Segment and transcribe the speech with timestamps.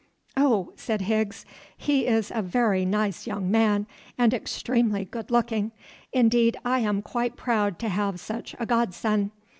[0.35, 1.45] "Oh," said Higgs,
[1.77, 3.85] "he is a very nice young man
[4.17, 5.73] and extremely good looking.
[6.11, 9.29] Indeed, I am quite proud to have such a godson.